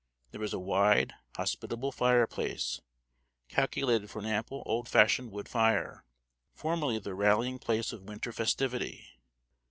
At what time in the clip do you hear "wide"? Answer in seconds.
0.57-1.13